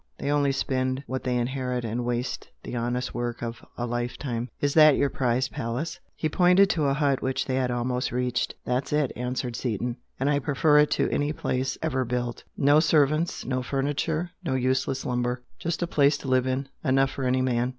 [0.17, 4.49] They only spend what they inherit and waste the honest work of a life time.
[4.59, 8.55] Is that your prize palace?" He pointed to the hut which they had almost reached.
[8.65, 12.43] "That's it!" answered Seaton "And I prefer it to any palace ever built.
[12.57, 17.23] No servants, no furniture, no useless lumber just a place to live in enough for
[17.23, 17.69] any man."